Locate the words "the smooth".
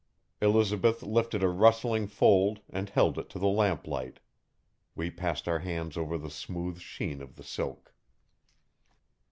6.17-6.79